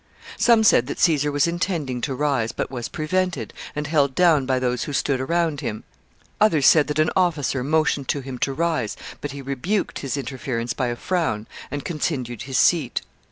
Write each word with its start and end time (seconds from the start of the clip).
Some 0.35 0.63
said 0.63 0.87
that 0.87 0.97
Caesar 0.99 1.31
was 1.31 1.45
intending 1.45 2.01
to 2.01 2.15
rise, 2.15 2.51
but 2.51 2.71
was 2.71 2.89
prevented, 2.89 3.53
and 3.75 3.85
held 3.85 4.15
down 4.15 4.47
by 4.47 4.57
those 4.57 4.85
who 4.85 4.93
stood 4.93 5.21
around 5.21 5.61
him. 5.61 5.83
Others 6.39 6.65
said 6.65 6.87
that 6.87 6.97
an 6.97 7.11
officer 7.15 7.63
motioned 7.63 8.07
to 8.07 8.21
him 8.21 8.39
to 8.39 8.51
rise, 8.51 8.97
but 9.21 9.31
he 9.33 9.43
rebuked 9.43 9.99
his 9.99 10.17
interference 10.17 10.73
by 10.73 10.87
a 10.87 10.95
frown, 10.95 11.45
and 11.69 11.85
continued 11.85 12.41
his 12.41 12.57
seat. 12.57 13.03